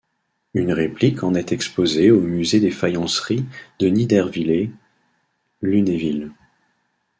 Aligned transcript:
Une 0.55 0.71
réplique 0.73 1.21
en 1.21 1.35
est 1.35 1.51
exposée 1.51 2.09
au 2.09 2.21
musée 2.21 2.59
des 2.59 2.71
faïenceries 2.71 3.45
de 3.77 3.85
Niderviller-Lunéville. 3.85 6.31